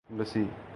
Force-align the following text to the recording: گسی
گسی 0.09 0.49